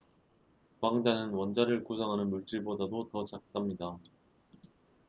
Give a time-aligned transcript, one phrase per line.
[0.81, 3.99] 광자는 원자를 구성하는 물질보다도 더 작답니다